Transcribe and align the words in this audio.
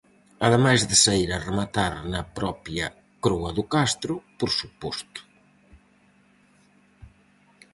Ademais 0.45 0.81
de 0.89 0.95
saír 1.05 1.29
e 1.31 1.39
rematar 1.49 1.93
na 2.13 2.21
propia 2.37 2.85
Croa 3.23 3.51
do 3.57 3.63
Castro, 3.73 4.13
por 4.39 4.51
suposto. 4.59 5.19